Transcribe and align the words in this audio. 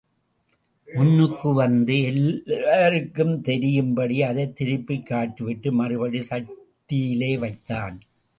முன்னுக்கு 0.87 1.53
வந்து 1.53 2.01
எல்லோருக்கும் 2.01 3.41
தெரியும்படி 3.41 4.23
அதைத் 4.23 4.61
திருப்பிக்காட்டிவிட்டு 4.61 5.71
மறுபடி 5.71 6.23
சட்டியிலே 6.29 7.37
வைத்தான். 7.37 7.99